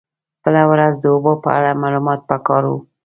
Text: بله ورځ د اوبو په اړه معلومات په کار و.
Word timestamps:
بله 0.43 0.63
ورځ 0.71 0.93
د 0.99 1.05
اوبو 1.13 1.33
په 1.43 1.49
اړه 1.57 1.79
معلومات 1.81 2.19
په 2.29 2.35
کار 2.47 2.63
و. 2.67 2.73